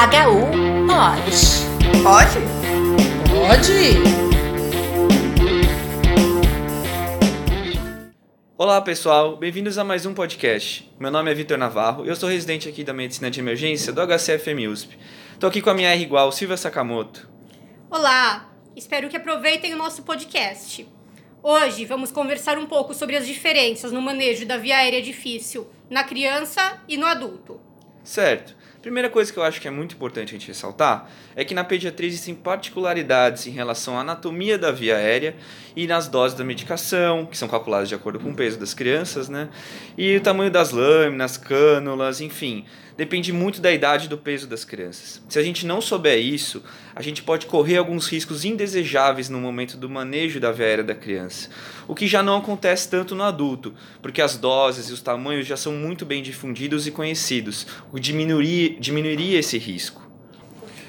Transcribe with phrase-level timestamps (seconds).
[0.00, 2.02] HU pode.
[2.02, 2.38] Pode?
[3.28, 4.00] Pode!
[8.56, 10.90] Olá pessoal, bem-vindos a mais um podcast.
[10.98, 14.00] Meu nome é Vitor Navarro e eu sou residente aqui da Medicina de Emergência do
[14.00, 14.96] HCFM USP.
[15.34, 17.28] Estou aqui com a minha R igual, Silvia Sakamoto.
[17.90, 20.88] Olá, espero que aproveitem o nosso podcast.
[21.42, 26.02] Hoje vamos conversar um pouco sobre as diferenças no manejo da via aérea difícil na
[26.04, 27.60] criança e no adulto.
[28.02, 28.59] Certo.
[28.82, 31.62] Primeira coisa que eu acho que é muito importante a gente ressaltar é que na
[31.62, 35.36] pediatria existem particularidades em relação à anatomia da via aérea
[35.76, 39.28] e nas doses da medicação, que são calculadas de acordo com o peso das crianças,
[39.28, 39.50] né?
[39.98, 42.64] E o tamanho das lâminas, cânulas, enfim
[43.00, 45.22] depende muito da idade e do peso das crianças.
[45.26, 46.62] Se a gente não souber isso,
[46.94, 51.48] a gente pode correr alguns riscos indesejáveis no momento do manejo da veia da criança,
[51.88, 55.56] o que já não acontece tanto no adulto, porque as doses e os tamanhos já
[55.56, 60.06] são muito bem difundidos e conhecidos, o que diminuiria, diminuiria esse risco.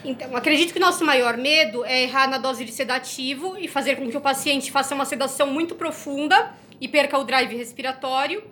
[0.03, 3.95] Então, acredito que o nosso maior medo é errar na dose de sedativo e fazer
[3.95, 8.43] com que o paciente faça uma sedação muito profunda e perca o drive respiratório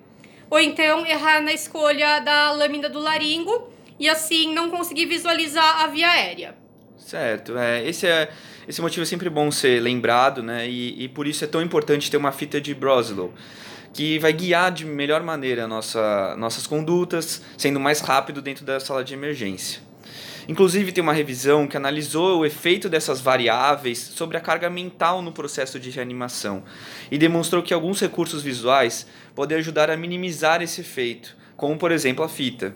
[0.49, 3.69] ou então errar na escolha da lâmina do laringo
[3.99, 6.55] e assim não conseguir visualizar a via aérea.
[6.97, 8.29] Certo, é, esse é
[8.69, 10.69] esse motivo é sempre bom ser lembrado, né?
[10.69, 13.33] E, e por isso é tão importante ter uma fita de Broslow,
[13.91, 19.03] que vai guiar de melhor maneira nossa, nossas condutas, sendo mais rápido dentro da sala
[19.03, 19.81] de emergência.
[20.49, 25.31] Inclusive, tem uma revisão que analisou o efeito dessas variáveis sobre a carga mental no
[25.31, 26.63] processo de reanimação
[27.11, 32.25] e demonstrou que alguns recursos visuais podem ajudar a minimizar esse efeito, como por exemplo
[32.25, 32.73] a fita.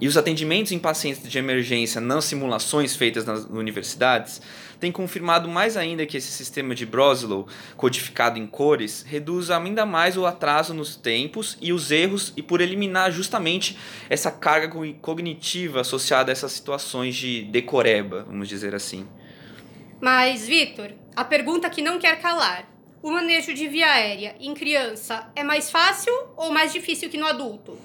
[0.00, 4.40] E os atendimentos em pacientes de emergência nas simulações feitas nas universidades
[4.80, 10.16] têm confirmado mais ainda que esse sistema de Broslow, codificado em cores, reduz ainda mais
[10.16, 13.76] o atraso nos tempos e os erros e por eliminar justamente
[14.08, 19.06] essa carga cognitiva associada a essas situações de decoreba, vamos dizer assim.
[20.00, 22.66] Mas, Vitor, a pergunta que não quer calar.
[23.02, 27.26] O manejo de via aérea em criança é mais fácil ou mais difícil que no
[27.26, 27.78] adulto?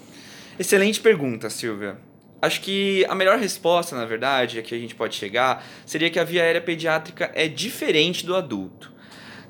[0.57, 1.97] Excelente pergunta, Silvia.
[2.41, 6.19] Acho que a melhor resposta, na verdade, a que a gente pode chegar seria que
[6.19, 8.93] a via aérea pediátrica é diferente do adulto.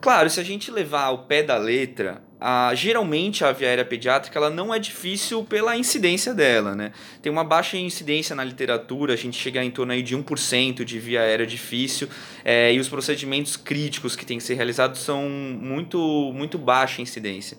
[0.01, 4.38] Claro, se a gente levar ao pé da letra, a, geralmente a via aérea pediátrica
[4.38, 6.91] ela não é difícil pela incidência dela, né?
[7.22, 10.99] Tem uma baixa incidência na literatura, a gente chega em torno aí de 1% de
[10.99, 12.07] via aérea difícil,
[12.43, 17.57] é, e os procedimentos críticos que têm que ser realizados são muito, muito baixa incidência.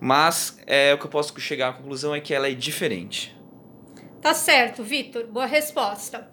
[0.00, 3.36] Mas é, o que eu posso chegar à conclusão é que ela é diferente.
[4.20, 5.26] Tá certo, Vitor.
[5.26, 6.28] Boa resposta.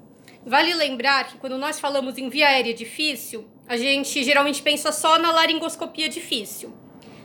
[0.46, 5.18] Vale lembrar que quando nós falamos em via aérea difícil, a gente geralmente pensa só
[5.18, 6.74] na laringoscopia difícil.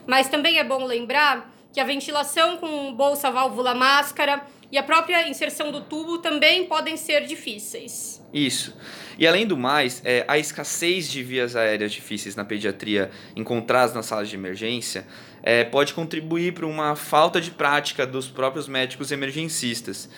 [0.07, 5.29] Mas também é bom lembrar que a ventilação com bolsa, válvula, máscara e a própria
[5.29, 8.23] inserção do tubo também podem ser difíceis.
[8.33, 8.77] Isso.
[9.19, 14.07] E além do mais, é, a escassez de vias aéreas difíceis na pediatria encontradas nas
[14.07, 15.07] salas de emergência
[15.43, 20.09] é, pode contribuir para uma falta de prática dos próprios médicos emergencistas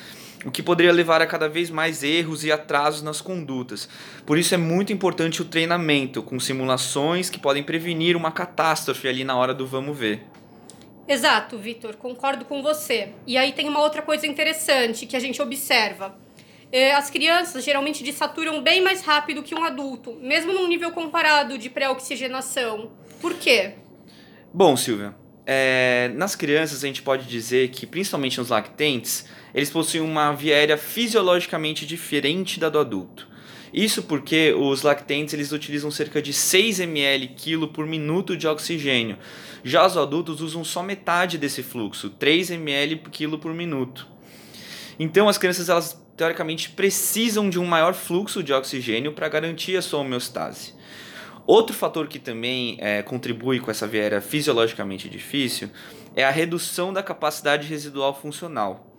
[0.44, 3.88] o que poderia levar a cada vez mais erros e atrasos nas condutas.
[4.26, 9.24] Por isso é muito importante o treinamento, com simulações que podem prevenir uma catástrofe ali
[9.24, 10.24] na hora do vamos ver.
[11.06, 13.10] Exato, Vitor, concordo com você.
[13.26, 16.16] E aí tem uma outra coisa interessante que a gente observa.
[16.70, 21.58] É, as crianças geralmente desaturam bem mais rápido que um adulto, mesmo num nível comparado
[21.58, 22.92] de pré-oxigenação.
[23.20, 23.74] Por quê?
[24.54, 25.14] Bom, Silvia,
[25.46, 29.24] é, nas crianças a gente pode dizer que, principalmente nos lactentes,
[29.54, 33.26] eles possuem uma via aérea fisiologicamente diferente da do adulto.
[33.72, 39.16] Isso porque os lactentes eles utilizam cerca de 6 ml quilo por minuto de oxigênio.
[39.64, 44.06] Já os adultos usam só metade desse fluxo, 3 ml quilo por minuto.
[44.98, 49.82] Então as crianças elas teoricamente precisam de um maior fluxo de oxigênio para garantir a
[49.82, 50.74] sua homeostase.
[51.46, 55.70] Outro fator que também é, contribui com essa via aérea fisiologicamente difícil
[56.14, 58.96] é a redução da capacidade residual funcional.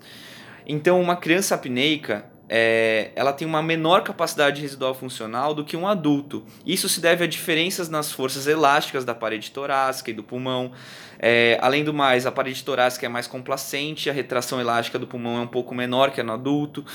[0.65, 5.87] Então, uma criança apneica é, ela tem uma menor capacidade residual funcional do que um
[5.87, 6.45] adulto.
[6.65, 10.71] Isso se deve a diferenças nas forças elásticas da parede torácica e do pulmão.
[11.17, 15.37] É, além do mais, a parede torácica é mais complacente, a retração elástica do pulmão
[15.37, 16.85] é um pouco menor que a no adulto.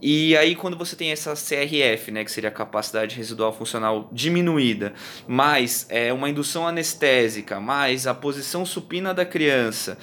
[0.00, 4.92] E aí, quando você tem essa CRF, né, que seria a capacidade residual funcional diminuída,
[5.26, 9.96] mais é, uma indução anestésica, mais a posição supina da criança,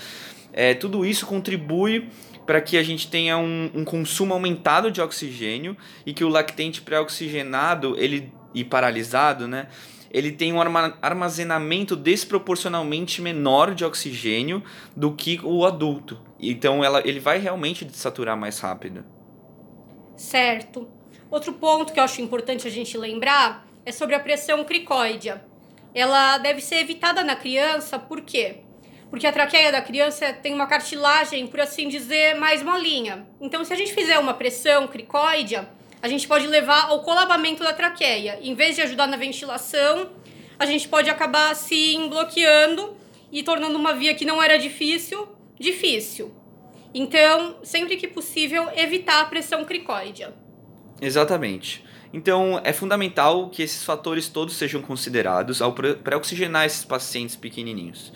[0.52, 2.10] é, tudo isso contribui
[2.46, 6.82] para que a gente tenha um, um, consumo aumentado de oxigênio e que o lactente
[6.82, 9.68] pré-oxigenado ele, e paralisado, né,
[10.12, 10.60] ele tem um
[11.02, 14.64] armazenamento desproporcionalmente menor de oxigênio
[14.96, 16.20] do que o adulto.
[16.40, 19.04] Então ela, ele vai realmente desaturar mais rápido.
[20.16, 20.90] Certo.
[21.30, 25.44] Outro ponto que eu acho importante a gente lembrar é sobre a pressão cricóidea.
[25.94, 28.58] Ela deve ser evitada na criança, por quê?
[29.10, 33.28] Porque a traqueia da criança tem uma cartilagem, por assim dizer, mais molinha.
[33.40, 35.70] Então, se a gente fizer uma pressão cricóidea,
[36.02, 38.40] a gente pode levar ao colabamento da traqueia.
[38.42, 40.10] Em vez de ajudar na ventilação,
[40.58, 42.98] a gente pode acabar assim bloqueando
[43.32, 45.28] e tornando uma via que não era difícil,
[45.60, 46.34] difícil.
[46.94, 50.34] Então, sempre que possível, evitar a pressão cricóidea.
[51.02, 51.84] Exatamente.
[52.14, 58.14] Então, é fundamental que esses fatores todos sejam considerados ao pré-oxigenar esses pacientes pequenininhos.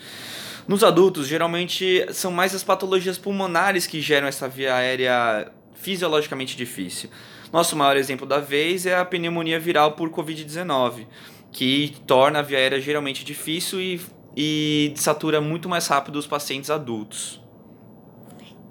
[0.68, 7.10] Nos adultos, geralmente são mais as patologias pulmonares que geram essa via aérea fisiologicamente difícil.
[7.52, 11.06] Nosso maior exemplo da vez é a pneumonia viral por Covid-19,
[11.50, 14.00] que torna a via aérea geralmente difícil e,
[14.36, 17.40] e satura muito mais rápido os pacientes adultos.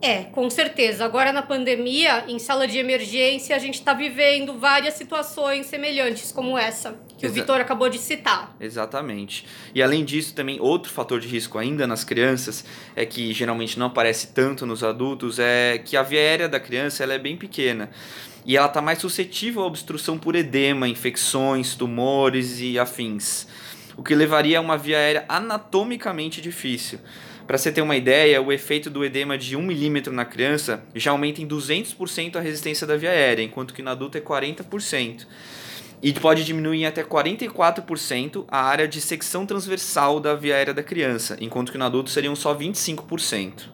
[0.02, 1.04] É, com certeza.
[1.04, 6.58] Agora na pandemia, em sala de emergência, a gente está vivendo várias situações semelhantes como
[6.58, 8.56] essa que Exa o Vitor acabou de citar.
[8.60, 9.46] Exatamente.
[9.74, 12.64] E além disso, também outro fator de risco ainda nas crianças
[12.96, 17.04] é que geralmente não aparece tanto nos adultos é que a via aérea da criança
[17.04, 17.90] ela é bem pequena
[18.46, 23.48] e ela está mais suscetível à obstrução por edema, infecções, tumores e afins,
[23.98, 27.00] o que levaria a uma via aérea anatomicamente difícil.
[27.48, 31.12] Para você ter uma ideia, o efeito do edema de 1 milímetro na criança já
[31.12, 35.26] aumenta em 200% a resistência da via aérea, enquanto que no adulto é 40%.
[36.04, 40.84] E pode diminuir em até 44% a área de secção transversal da via aérea da
[40.84, 43.70] criança, enquanto que no adulto seriam só 25%.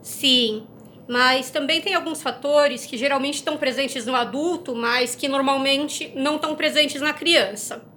[0.00, 0.66] Sim,
[1.06, 6.36] mas também tem alguns fatores que geralmente estão presentes no adulto, mas que normalmente não
[6.36, 7.93] estão presentes na criança.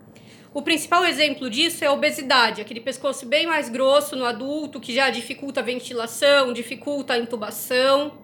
[0.53, 4.93] O principal exemplo disso é a obesidade, aquele pescoço bem mais grosso no adulto, que
[4.93, 8.17] já dificulta a ventilação, dificulta a intubação.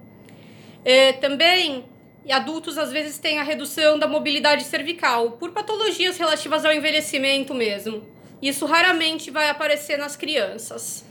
[0.86, 1.86] É, também,
[2.30, 8.08] adultos às vezes têm a redução da mobilidade cervical, por patologias relativas ao envelhecimento mesmo.
[8.42, 11.06] Isso raramente vai aparecer nas crianças.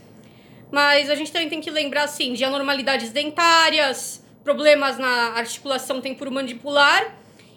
[0.71, 7.15] Mas a gente também tem que lembrar, assim, de anormalidades dentárias, problemas na articulação temporomandibular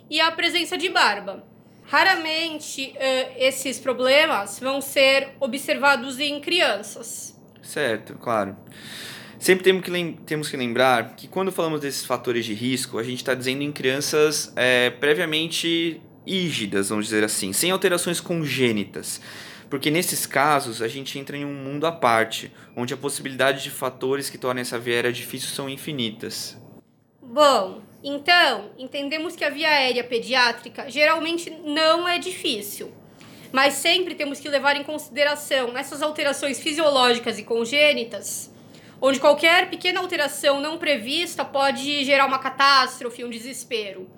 [0.09, 1.56] e a presença de barba.
[1.87, 7.41] Raramente uh, esses problemas vão ser observados em crianças.
[7.63, 8.57] Certo, claro.
[9.39, 13.19] Sempre temos que, temos que lembrar que quando falamos desses fatores de risco, a gente
[13.19, 19.21] está dizendo em crianças é, previamente rígidas, vamos dizer assim, sem alterações congênitas.
[19.69, 23.71] Porque nesses casos a gente entra em um mundo à parte, onde a possibilidade de
[23.71, 26.57] fatores que tornem essa via aérea difícil são infinitas.
[27.21, 32.93] Bom, então, entendemos que a via aérea pediátrica geralmente não é difícil,
[33.53, 38.53] mas sempre temos que levar em consideração essas alterações fisiológicas e congênitas,
[39.01, 44.09] onde qualquer pequena alteração não prevista pode gerar uma catástrofe, um desespero.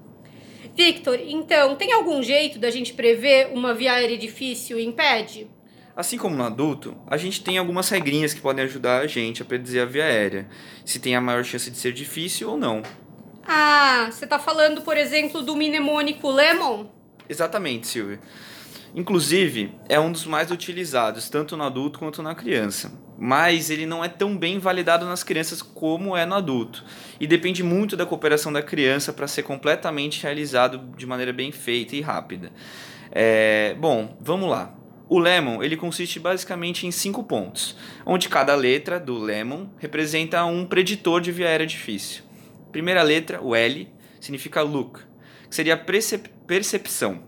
[0.76, 5.48] Victor, então, tem algum jeito da gente prever uma via aérea difícil e impede?
[5.96, 9.44] Assim como no adulto, a gente tem algumas regrinhas que podem ajudar a gente a
[9.44, 10.48] predizer a via aérea,
[10.84, 12.82] se tem a maior chance de ser difícil ou não.
[13.50, 16.84] Ah, você está falando, por exemplo, do mnemônico Lemon?
[17.26, 18.20] Exatamente, Silvia.
[18.94, 22.92] Inclusive, é um dos mais utilizados, tanto no adulto quanto na criança.
[23.18, 26.84] Mas ele não é tão bem validado nas crianças como é no adulto.
[27.18, 31.96] E depende muito da cooperação da criança para ser completamente realizado de maneira bem feita
[31.96, 32.52] e rápida.
[33.10, 34.74] É, bom, vamos lá.
[35.08, 37.74] O Lemon ele consiste basicamente em cinco pontos,
[38.04, 42.27] onde cada letra do Lemon representa um preditor de via aérea difícil.
[42.72, 43.88] Primeira letra, o L,
[44.20, 45.00] significa look,
[45.48, 47.22] que seria percep percepção.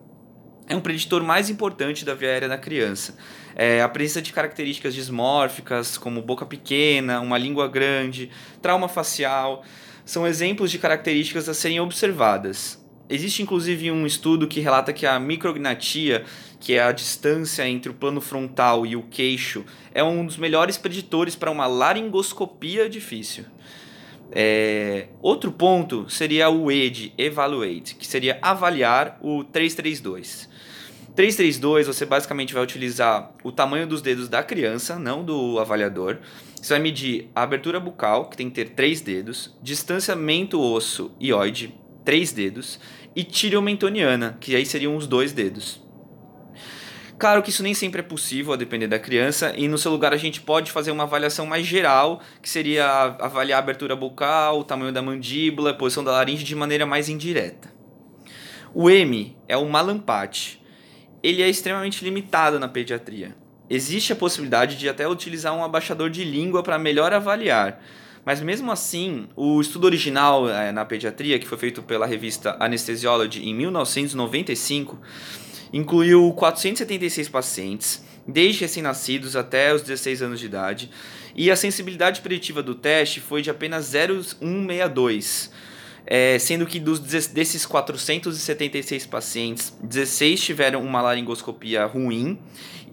[0.67, 3.17] É um preditor mais importante da via aérea da criança.
[3.57, 8.31] É, a presença de características dismórficas, como boca pequena, uma língua grande,
[8.63, 9.65] trauma facial,
[10.05, 12.81] são exemplos de características a serem observadas.
[13.09, 16.25] Existe inclusive um estudo que relata que a micrognatia,
[16.61, 20.79] que é a distância entre o plano frontal e o queixo, é um dos melhores
[20.79, 23.45] preditores para uma laringoscopia difícil.
[24.33, 30.49] É, outro ponto seria o E de evaluate, que seria avaliar o 332.
[31.15, 36.19] 332 você basicamente vai utilizar o tamanho dos dedos da criança, não do avaliador.
[36.61, 41.75] Você vai medir a abertura bucal, que tem que ter três dedos, distanciamento osso oide,
[42.05, 42.79] três dedos,
[43.17, 45.83] e tireomentoniana, que aí seriam os dois dedos.
[47.21, 50.15] Claro que isso nem sempre é possível, a depender da criança, e no seu lugar
[50.15, 52.87] a gente pode fazer uma avaliação mais geral, que seria
[53.21, 57.11] avaliar a abertura bucal, o tamanho da mandíbula, a posição da laringe de maneira mais
[57.11, 57.71] indireta.
[58.73, 60.63] O M é o malampate.
[61.23, 63.37] Ele é extremamente limitado na pediatria.
[63.69, 67.83] Existe a possibilidade de até utilizar um abaixador de língua para melhor avaliar,
[68.25, 73.47] Mas mesmo assim, o estudo original é, na pediatria, que foi feito pela revista Anesthesiology
[73.47, 74.99] em 1995,
[75.73, 80.91] incluiu 476 pacientes, desde recém-nascidos até os 16 anos de idade,
[81.35, 85.51] e a sensibilidade preditiva do teste foi de apenas 0,162,
[86.07, 92.39] é, sendo que dos, desses 476 pacientes, 16 tiveram uma laringoscopia ruim,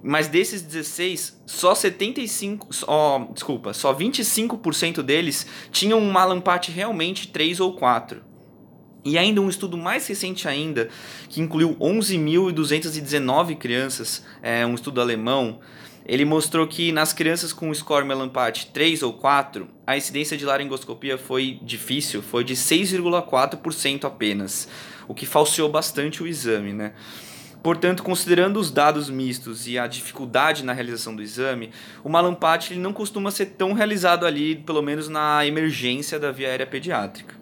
[0.03, 7.59] mas desses 16, só 75, só, desculpa, só 25% deles tinham um malampate realmente 3
[7.59, 8.26] ou 4.
[9.07, 10.89] E ainda um estudo mais recente ainda,
[11.29, 15.61] que incluiu 11.219 crianças, é, um estudo alemão,
[16.05, 21.17] ele mostrou que nas crianças com score Melampate 3 ou 4, a incidência de laringoscopia
[21.17, 24.67] foi difícil, foi de 6,4% apenas,
[25.07, 26.91] o que falseou bastante o exame, né?
[27.63, 31.71] Portanto, considerando os dados mistos e a dificuldade na realização do exame,
[32.03, 36.49] o malampate ele não costuma ser tão realizado ali, pelo menos na emergência da via
[36.49, 37.36] aérea pediátrica.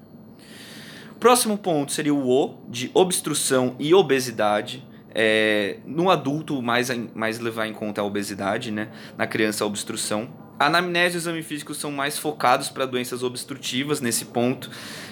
[1.25, 4.85] Próximo ponto seria o O, de obstrução e obesidade.
[5.11, 8.89] É, no adulto, mais, mais levar em conta a obesidade, né?
[9.17, 10.29] na criança, a obstrução.
[10.59, 14.69] A anamnese e o exame físico são mais focados para doenças obstrutivas nesse ponto,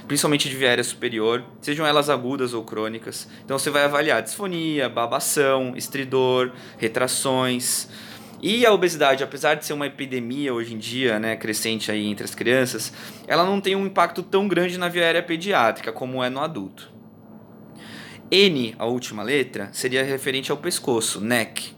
[0.08, 3.28] principalmente de viária superior, sejam elas agudas ou crônicas.
[3.44, 7.90] Então você vai avaliar disfonia, babação, estridor, retrações.
[8.46, 12.26] E a obesidade, apesar de ser uma epidemia hoje em dia, né, crescente aí entre
[12.26, 12.92] as crianças,
[13.26, 16.92] ela não tem um impacto tão grande na viária pediátrica como é no adulto.
[18.30, 21.74] N, a última letra, seria referente ao pescoço, neck.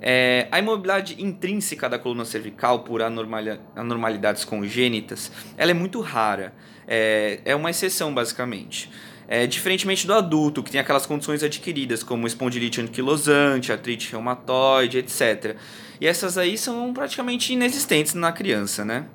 [0.00, 6.54] É, a imobilidade intrínseca da coluna cervical por anormalidades congênitas, ela é muito rara.
[6.86, 8.88] É, é uma exceção, basicamente.
[9.26, 15.56] É, diferentemente do adulto, que tem aquelas condições adquiridas, como espondilite anquilosante, artrite reumatoide, etc.
[16.00, 19.06] E essas aí são praticamente inexistentes na criança, né?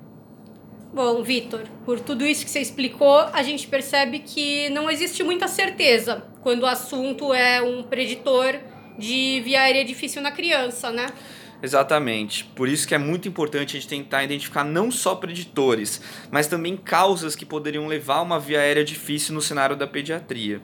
[0.92, 5.46] Bom, Vitor, por tudo isso que você explicou, a gente percebe que não existe muita
[5.46, 8.58] certeza quando o assunto é um preditor
[8.98, 11.06] de via aérea difícil na criança, né?
[11.62, 12.44] Exatamente.
[12.56, 16.76] Por isso que é muito importante a gente tentar identificar não só preditores, mas também
[16.76, 20.60] causas que poderiam levar a uma via aérea difícil no cenário da pediatria.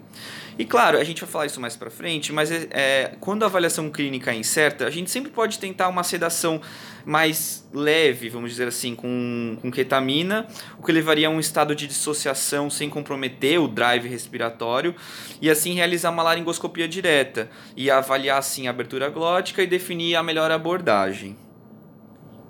[0.59, 3.47] E claro, a gente vai falar isso mais para frente, mas é, é, quando a
[3.47, 6.63] avaliação clínica é incerta, a gente sempre pode tentar uma sedação
[7.05, 10.47] mais leve, vamos dizer assim, com, com ketamina,
[10.79, 14.95] o que levaria a um estado de dissociação sem comprometer o drive respiratório,
[15.43, 20.23] e assim realizar uma laringoscopia direta, e avaliar assim a abertura glótica e definir a
[20.23, 21.37] melhor abordagem.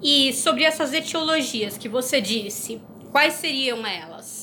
[0.00, 4.35] E sobre essas etiologias que você disse, quais seriam elas?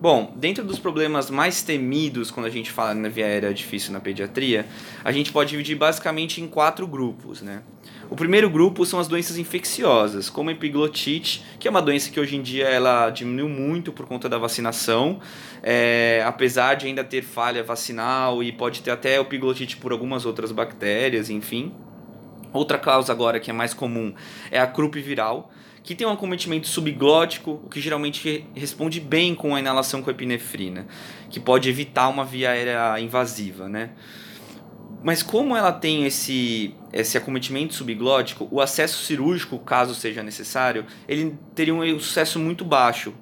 [0.00, 4.00] Bom, dentro dos problemas mais temidos quando a gente fala na via aérea difícil na
[4.00, 4.64] pediatria,
[5.04, 7.62] a gente pode dividir basicamente em quatro grupos, né?
[8.08, 12.18] O primeiro grupo são as doenças infecciosas, como a epiglotite, que é uma doença que
[12.18, 15.20] hoje em dia ela diminuiu muito por conta da vacinação,
[15.62, 20.50] é, apesar de ainda ter falha vacinal e pode ter até epiglotite por algumas outras
[20.50, 21.74] bactérias, enfim.
[22.54, 24.14] Outra causa agora que é mais comum
[24.50, 25.52] é a croup viral,
[25.82, 30.86] que tem um acometimento subglótico, o que geralmente responde bem com a inalação com epinefrina,
[31.30, 33.90] que pode evitar uma via aérea invasiva, né?
[35.02, 41.38] Mas como ela tem esse, esse acometimento subglótico, o acesso cirúrgico, caso seja necessário, ele
[41.54, 43.14] teria um sucesso muito baixo.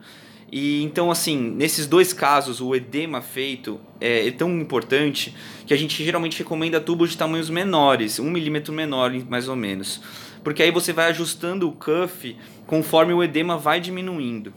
[0.50, 5.32] E então, assim, nesses dois casos, o edema feito é, é, tão importante
[5.66, 10.00] que a gente geralmente recomenda tubos de tamanhos menores, um milímetro menor, mais ou menos
[10.42, 14.52] porque aí você vai ajustando o cuff conforme o edema vai diminuindo.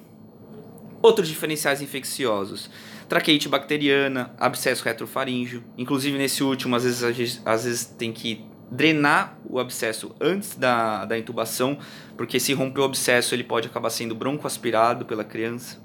[1.02, 2.70] Outros diferenciais infecciosos:
[3.10, 5.64] traqueite bacteriana, abscesso retrofaríngeo.
[5.78, 11.18] Inclusive, nesse último, às vezes, às vezes tem que drenar o abscesso antes da, da
[11.18, 11.78] intubação,
[12.16, 15.78] porque se romper o abscesso, ele pode acabar sendo broncoaspirado pela criança.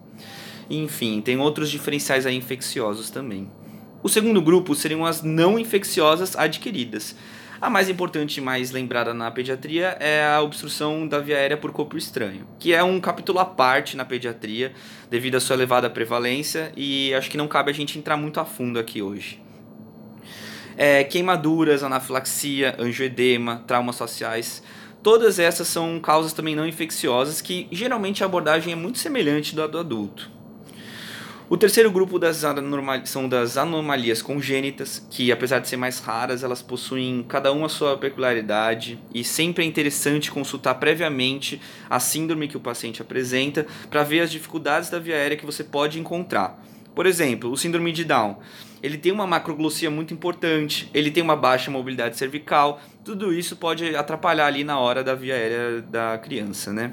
[0.71, 3.51] Enfim, tem outros diferenciais infecciosos também.
[4.03, 7.17] O segundo grupo seriam as não infecciosas adquiridas.
[7.59, 11.73] A mais importante e mais lembrada na pediatria é a obstrução da via aérea por
[11.73, 14.75] corpo estranho, que é um capítulo à parte na pediatria,
[15.09, 18.45] devido à sua elevada prevalência, e acho que não cabe a gente entrar muito a
[18.45, 19.43] fundo aqui hoje.
[20.77, 24.63] É, queimaduras, anafilaxia, angioedema, traumas sociais,
[25.03, 29.67] todas essas são causas também não infecciosas que geralmente a abordagem é muito semelhante da
[29.67, 30.36] do adulto.
[31.49, 32.43] O terceiro grupo das
[33.05, 37.69] são das anomalias congênitas, que apesar de ser mais raras, elas possuem cada uma a
[37.69, 44.03] sua peculiaridade e sempre é interessante consultar previamente a síndrome que o paciente apresenta para
[44.03, 46.61] ver as dificuldades da via aérea que você pode encontrar.
[46.97, 48.39] Por exemplo, o síndrome de Down.
[48.83, 53.95] Ele tem uma macroglossia muito importante, ele tem uma baixa mobilidade cervical, tudo isso pode
[53.95, 56.93] atrapalhar ali na hora da via aérea da criança, né?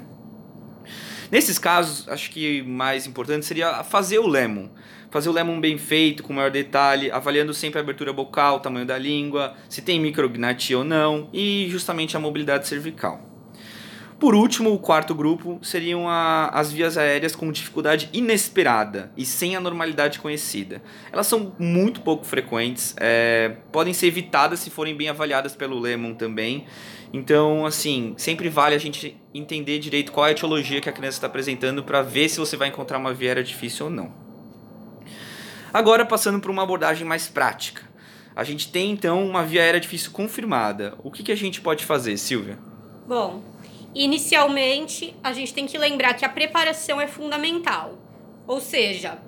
[1.30, 4.68] Nesses casos, acho que mais importante seria fazer o lemon.
[5.10, 8.98] Fazer o lemon bem feito, com maior detalhe, avaliando sempre a abertura bucal, tamanho da
[8.98, 13.34] língua, se tem micrognatia ou não, e justamente a mobilidade cervical.
[14.18, 19.54] Por último, o quarto grupo seriam a, as vias aéreas com dificuldade inesperada e sem
[19.54, 20.80] a normalidade conhecida.
[21.12, 26.14] Elas são muito pouco frequentes, é, podem ser evitadas se forem bem avaliadas pelo Lemon
[26.14, 26.64] também.
[27.16, 31.18] Então, assim, sempre vale a gente entender direito qual é a etiologia que a criança
[31.18, 34.12] está apresentando para ver se você vai encontrar uma via aérea difícil ou não.
[35.72, 37.82] Agora, passando para uma abordagem mais prática.
[38.34, 40.98] A gente tem então uma via aérea difícil confirmada.
[41.04, 42.58] O que, que a gente pode fazer, Silvia?
[43.06, 43.44] Bom,
[43.94, 47.96] Inicialmente, a gente tem que lembrar que a preparação é fundamental,
[48.44, 49.18] ou seja,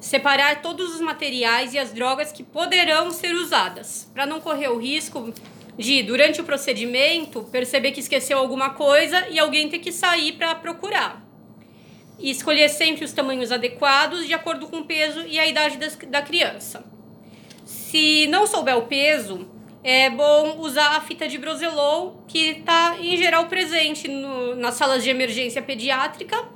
[0.00, 4.78] separar todos os materiais e as drogas que poderão ser usadas, para não correr o
[4.78, 5.34] risco
[5.78, 10.54] de, durante o procedimento, perceber que esqueceu alguma coisa e alguém ter que sair para
[10.54, 11.22] procurar.
[12.18, 16.22] E escolher sempre os tamanhos adequados de acordo com o peso e a idade da
[16.22, 16.84] criança.
[17.64, 19.50] Se não souber o peso,
[19.84, 25.04] é bom usar a fita de Broselol, que está em geral presente no, nas salas
[25.04, 26.48] de emergência pediátrica,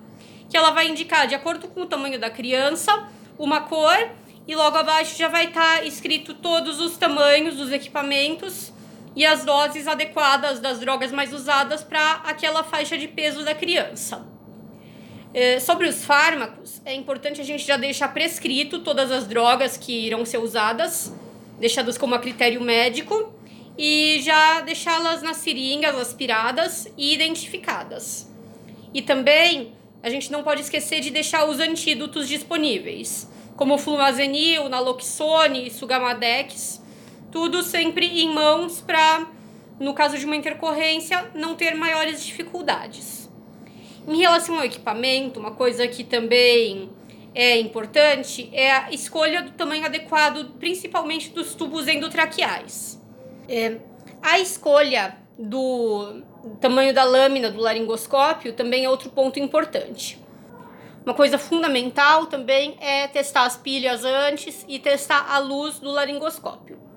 [0.48, 3.08] que ela vai indicar, de acordo com o tamanho da criança,
[3.38, 4.10] uma cor
[4.48, 8.69] e logo abaixo já vai estar tá escrito todos os tamanhos dos equipamentos
[9.16, 14.26] e as doses adequadas das drogas mais usadas para aquela faixa de peso da criança.
[15.32, 20.06] É, sobre os fármacos, é importante a gente já deixar prescrito todas as drogas que
[20.06, 21.12] irão ser usadas
[21.60, 23.32] deixadas como a critério médico
[23.76, 28.28] e já deixá-las nas seringas aspiradas e identificadas.
[28.92, 34.68] E também a gente não pode esquecer de deixar os antídotos disponíveis, como o flumazenil,
[34.68, 36.79] naloxone, sugamadex,
[37.30, 39.26] tudo sempre em mãos para,
[39.78, 43.30] no caso de uma intercorrência, não ter maiores dificuldades.
[44.06, 46.90] Em relação ao equipamento, uma coisa que também
[47.34, 53.00] é importante é a escolha do tamanho adequado, principalmente dos tubos endotraqueais.
[53.48, 53.76] É,
[54.22, 56.22] a escolha do
[56.60, 60.18] tamanho da lâmina do laringoscópio também é outro ponto importante.
[61.04, 66.89] Uma coisa fundamental também é testar as pilhas antes e testar a luz do laringoscópio.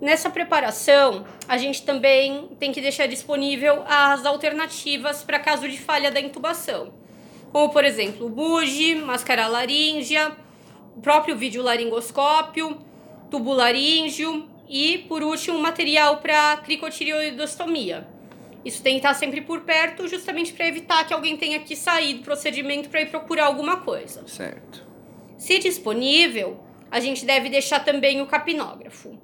[0.00, 6.10] Nessa preparação, a gente também tem que deixar disponível as alternativas para caso de falha
[6.10, 6.92] da intubação
[7.56, 10.36] como por exemplo, bugie, máscara laríngea,
[10.94, 12.78] o próprio videolaringoscópio,
[13.30, 18.06] tubo laríngeo e, por último, material para cricotireoidostomia.
[18.62, 22.14] Isso tem que estar sempre por perto, justamente para evitar que alguém tenha que sair
[22.14, 24.28] do procedimento para ir procurar alguma coisa.
[24.28, 24.84] Certo.
[25.38, 29.18] Se disponível, a gente deve deixar também o capnógrafo.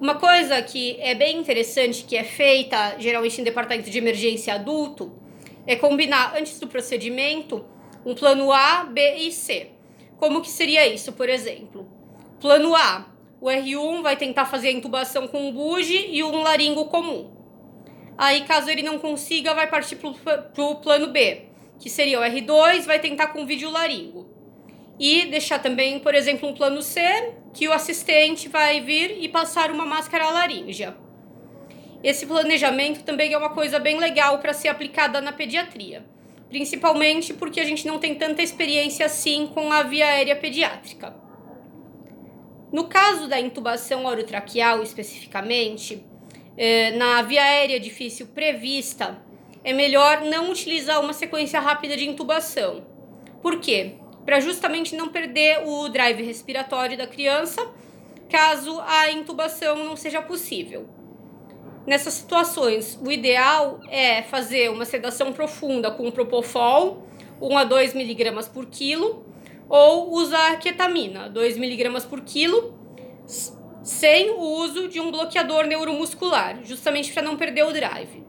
[0.00, 5.12] Uma coisa que é bem interessante que é feita geralmente em departamento de emergência adulto
[5.66, 7.62] é combinar antes do procedimento
[8.06, 9.72] um plano A, B e C.
[10.16, 11.86] Como que seria isso, por exemplo?
[12.40, 16.86] Plano A, o R1 vai tentar fazer a intubação com um buge e um laringo
[16.86, 17.30] comum.
[18.16, 21.42] Aí, caso ele não consiga, vai partir para o plano B,
[21.78, 24.29] que seria o R2, vai tentar com vídeo laringo.
[25.00, 27.00] E deixar também, por exemplo, um plano C,
[27.54, 30.94] que o assistente vai vir e passar uma máscara laríngea.
[32.04, 36.04] Esse planejamento também é uma coisa bem legal para ser aplicada na pediatria,
[36.50, 41.16] principalmente porque a gente não tem tanta experiência assim com a via aérea pediátrica.
[42.70, 46.04] No caso da intubação orotraqueal especificamente,
[46.58, 49.18] eh, na via aérea difícil prevista,
[49.64, 52.86] é melhor não utilizar uma sequência rápida de intubação.
[53.42, 53.99] Por quê?
[54.24, 57.66] Para justamente não perder o drive respiratório da criança,
[58.28, 60.88] caso a intubação não seja possível.
[61.86, 67.06] Nessas situações, o ideal é fazer uma sedação profunda com propofol,
[67.40, 69.24] 1 a 2 miligramas por quilo,
[69.68, 72.78] ou usar ketamina, 2 miligramas por quilo,
[73.82, 78.22] sem o uso de um bloqueador neuromuscular, justamente para não perder o drive.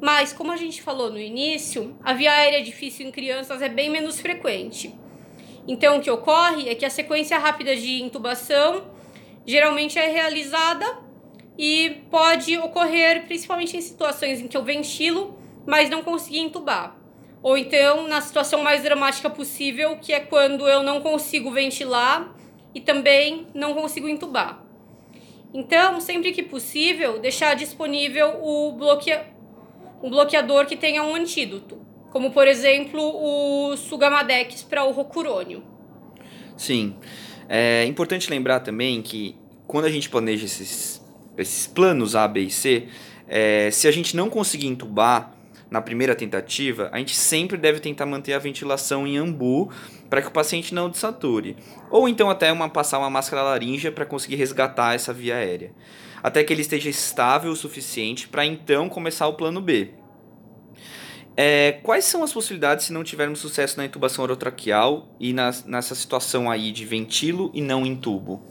[0.00, 3.90] Mas, como a gente falou no início, a via aérea difícil em crianças é bem
[3.90, 4.94] menos frequente.
[5.66, 8.84] Então, o que ocorre é que a sequência rápida de intubação
[9.46, 10.98] geralmente é realizada
[11.58, 16.96] e pode ocorrer principalmente em situações em que eu ventilo, mas não consegui entubar.
[17.42, 22.34] Ou então na situação mais dramática possível, que é quando eu não consigo ventilar
[22.74, 24.64] e também não consigo entubar.
[25.52, 29.26] Então, sempre que possível, deixar disponível o bloquea...
[30.02, 35.62] um bloqueador que tenha um antídoto, como por exemplo o Sugamadex para o rocurônio.
[36.56, 36.96] Sim.
[37.48, 41.00] É importante lembrar também que quando a gente planeja esses
[41.38, 42.88] esses planos A, B e C,
[43.26, 45.32] é, se a gente não conseguir entubar,
[45.70, 49.70] na primeira tentativa, a gente sempre deve tentar manter a ventilação em ambu
[50.08, 51.56] para que o paciente não desature.
[51.88, 55.72] Ou então até uma, passar uma máscara laríngea para conseguir resgatar essa via aérea.
[56.22, 59.90] Até que ele esteja estável o suficiente para então começar o plano B.
[61.36, 65.94] É, quais são as possibilidades se não tivermos sucesso na intubação orotraqueal e na, nessa
[65.94, 68.42] situação aí de ventilo e não intubo?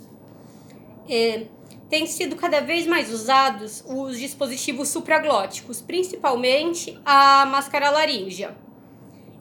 [1.08, 1.46] É,
[1.90, 8.56] tem sido cada vez mais usados os dispositivos supraglóticos, principalmente a máscara laríngea.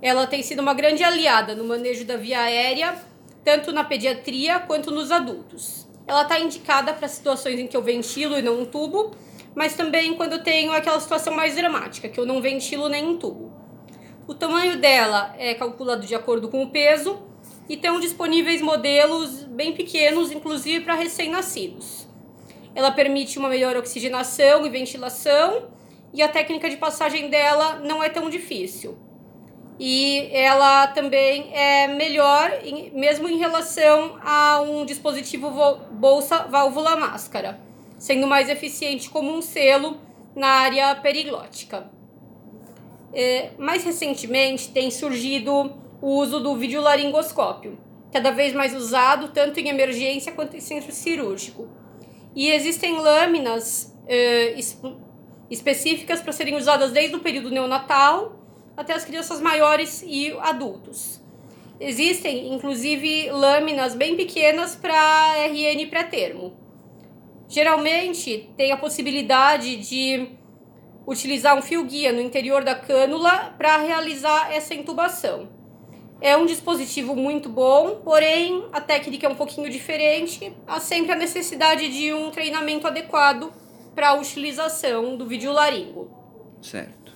[0.00, 2.96] Ela tem sido uma grande aliada no manejo da via aérea,
[3.44, 5.86] tanto na pediatria quanto nos adultos.
[6.06, 9.10] Ela está indicada para situações em que eu ventilo e não tubo,
[9.58, 13.52] mas também quando eu tenho aquela situação mais dramática, que eu não ventilo nem tubo.
[14.24, 17.20] O tamanho dela é calculado de acordo com o peso
[17.68, 22.06] e estão disponíveis modelos bem pequenos, inclusive para recém-nascidos.
[22.72, 25.70] Ela permite uma melhor oxigenação e ventilação
[26.14, 28.96] e a técnica de passagem dela não é tão difícil.
[29.76, 32.52] E ela também é melhor,
[32.92, 35.50] mesmo em relação a um dispositivo
[35.90, 37.66] bolsa válvula máscara
[37.98, 40.00] sendo mais eficiente como um selo
[40.34, 41.90] na área periglótica.
[43.12, 47.78] É, mais recentemente tem surgido o uso do videolaringoscópio,
[48.12, 51.68] cada vez mais usado tanto em emergência quanto em centro cirúrgico.
[52.36, 54.54] E existem lâminas é,
[55.50, 58.36] específicas para serem usadas desde o período neonatal
[58.76, 61.20] até as crianças maiores e adultos.
[61.80, 66.67] Existem, inclusive, lâminas bem pequenas para RN pré-termo
[67.48, 70.28] Geralmente tem a possibilidade de
[71.06, 75.48] utilizar um fio guia no interior da cânula para realizar essa intubação.
[76.20, 80.52] É um dispositivo muito bom, porém a técnica é um pouquinho diferente.
[80.66, 83.52] Há sempre a necessidade de um treinamento adequado
[83.94, 86.10] para a utilização do videolaringo.
[86.60, 87.14] Certo.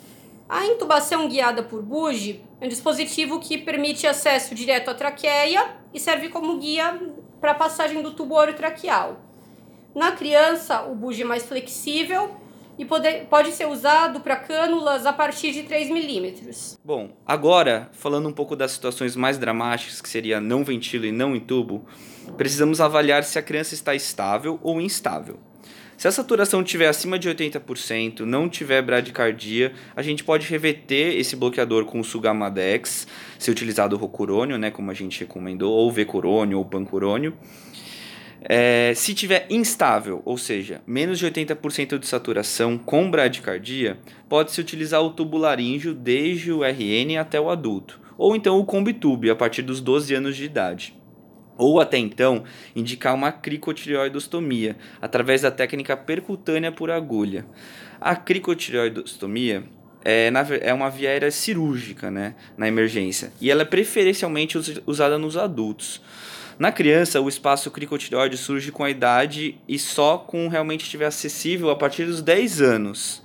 [0.48, 6.00] A intubação guiada por bugie é um dispositivo que permite acesso direto à traqueia e
[6.00, 6.98] serve como guia
[7.40, 9.31] para a passagem do tubo orotraqueal.
[9.94, 12.34] Na criança, o bugie é mais flexível
[12.78, 16.78] e pode, pode ser usado para cânulas a partir de 3 milímetros.
[16.82, 21.36] Bom, agora, falando um pouco das situações mais dramáticas, que seria não ventilo e não
[21.36, 21.84] intubo,
[22.36, 25.38] precisamos avaliar se a criança está estável ou instável.
[26.02, 31.36] Se a saturação estiver acima de 80%, não tiver bradicardia, a gente pode reverter esse
[31.36, 33.06] bloqueador com o Sugamadex,
[33.38, 37.36] se utilizado o rocurônio, né, como a gente recomendou, ou vecurônio ou pancurônio.
[38.44, 45.00] É, se tiver instável, ou seja, menos de 80% de saturação com bradicardia, pode-se utilizar
[45.00, 49.62] o tubo laríngeo desde o RN até o adulto, ou então o combitube a partir
[49.62, 50.94] dos 12 anos de idade.
[51.56, 52.42] Ou até então,
[52.74, 57.46] indicar uma cricotireoidostomia, através da técnica percutânea por agulha.
[58.00, 59.62] A cricotireoidostomia
[60.04, 65.36] é, na, é uma via cirúrgica né, na emergência, e ela é preferencialmente usada nos
[65.36, 66.02] adultos.
[66.62, 71.70] Na criança, o espaço cricotireoide surge com a idade e só com realmente estiver acessível
[71.70, 73.20] a partir dos 10 anos.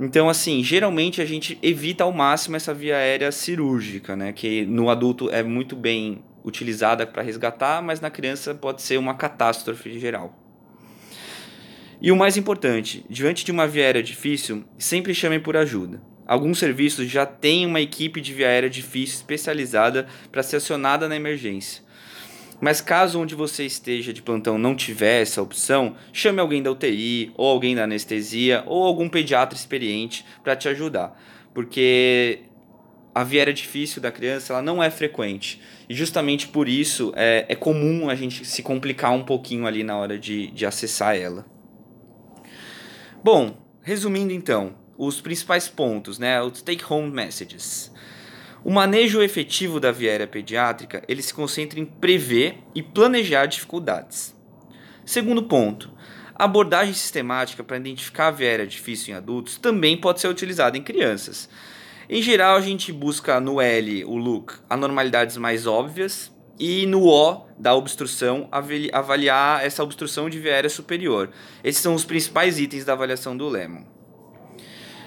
[0.00, 4.32] Então, assim, geralmente a gente evita ao máximo essa via aérea cirúrgica, né?
[4.32, 9.12] Que no adulto é muito bem utilizada para resgatar, mas na criança pode ser uma
[9.12, 10.34] catástrofe geral.
[12.00, 16.00] E o mais importante, diante de uma via aérea difícil, sempre chame por ajuda.
[16.26, 21.16] Alguns serviços já têm uma equipe de via aérea difícil especializada para ser acionada na
[21.16, 21.86] emergência.
[22.60, 27.32] Mas caso onde você esteja de plantão não tiver essa opção, chame alguém da UTI,
[27.36, 31.20] ou alguém da anestesia, ou algum pediatra experiente para te ajudar.
[31.54, 32.40] Porque
[33.14, 35.60] a viera difícil da criança ela não é frequente.
[35.88, 39.96] E justamente por isso é, é comum a gente se complicar um pouquinho ali na
[39.96, 41.46] hora de, de acessar ela.
[43.22, 47.92] Bom, resumindo então, os principais pontos, né, os take home messages.
[48.64, 54.34] O manejo efetivo da viária pediátrica ele se concentra em prever e planejar dificuldades.
[55.04, 55.90] Segundo ponto,
[56.34, 60.82] a abordagem sistemática para identificar a viária difícil em adultos também pode ser utilizada em
[60.82, 61.48] crianças.
[62.08, 67.46] Em geral, a gente busca no L, o look, anormalidades mais óbvias e no O
[67.58, 68.48] da obstrução
[68.92, 71.30] avaliar essa obstrução de viária superior.
[71.62, 73.84] Esses são os principais itens da avaliação do Lemon.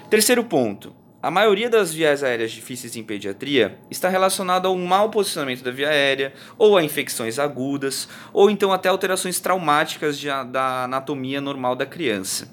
[0.08, 5.08] Terceiro ponto, a maioria das vias aéreas difíceis em pediatria está relacionada a um mau
[5.08, 10.82] posicionamento da via aérea, ou a infecções agudas, ou então até alterações traumáticas de, da
[10.82, 12.52] anatomia normal da criança.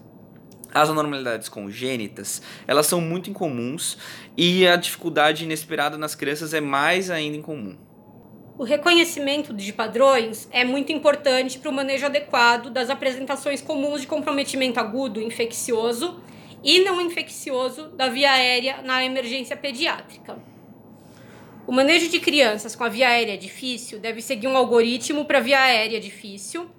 [0.71, 3.97] As anormalidades congênitas, elas são muito incomuns
[4.37, 7.75] e a dificuldade inesperada nas crianças é mais ainda incomum.
[8.55, 14.05] O reconhecimento de padrões é muito importante para o manejo adequado das apresentações comuns de
[14.05, 16.21] comprometimento agudo infeccioso
[16.63, 20.37] e não infeccioso da via aérea na emergência pediátrica.
[21.65, 25.61] O manejo de crianças com a via aérea difícil deve seguir um algoritmo para via
[25.61, 26.69] aérea difícil,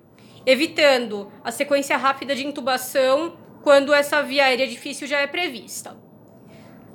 [0.45, 5.97] evitando a sequência rápida de intubação quando essa via aérea difícil já é prevista.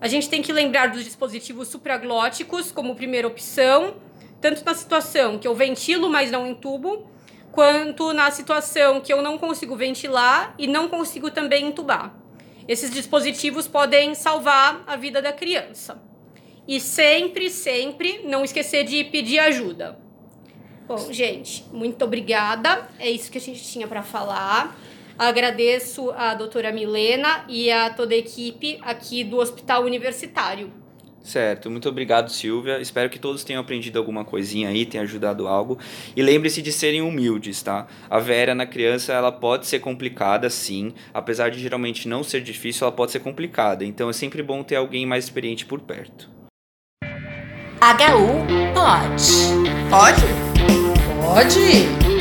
[0.01, 3.95] A gente tem que lembrar dos dispositivos supraglóticos como primeira opção,
[4.41, 7.09] tanto na situação que eu ventilo, mas não intubo,
[7.51, 12.13] quanto na situação que eu não consigo ventilar e não consigo também intubar.
[12.67, 16.01] Esses dispositivos podem salvar a vida da criança.
[16.67, 19.99] E sempre, sempre não esquecer de pedir ajuda.
[20.87, 22.89] Bom, gente, muito obrigada.
[22.99, 24.75] É isso que a gente tinha para falar.
[25.17, 30.84] Agradeço a doutora Milena e a toda a equipe aqui do Hospital Universitário.
[31.25, 32.79] Certo, muito obrigado, Silvia.
[32.79, 35.79] Espero que todos tenham aprendido alguma coisinha aí, tenham ajudado algo.
[36.15, 37.87] E lembre-se de serem humildes, tá?
[38.07, 40.93] A Vera na criança, ela pode ser complicada, sim.
[41.11, 43.83] Apesar de geralmente não ser difícil, ela pode ser complicada.
[43.83, 46.29] Então é sempre bom ter alguém mais experiente por perto.
[47.81, 49.33] HU pode.
[49.89, 50.25] Pode?
[51.19, 52.14] Pode.